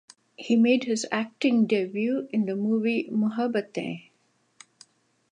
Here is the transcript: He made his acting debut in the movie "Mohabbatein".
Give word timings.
He 0.35 0.55
made 0.55 0.85
his 0.85 1.05
acting 1.11 1.67
debut 1.67 2.27
in 2.33 2.47
the 2.47 2.55
movie 2.55 3.07
"Mohabbatein". 3.11 4.09